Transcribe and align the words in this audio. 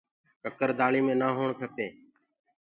ڪڪر 0.43 0.69
دآݪی 0.79 1.01
مي 1.05 1.13
نآ 1.21 1.27
هوڻ 1.37 1.49
کپينٚ۔ 1.59 1.95